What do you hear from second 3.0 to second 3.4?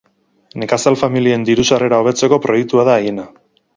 haiena.